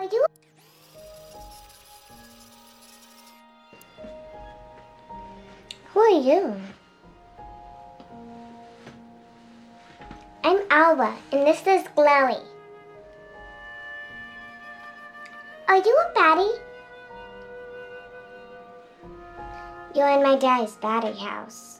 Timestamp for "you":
0.04-0.26, 6.08-6.56, 15.76-16.00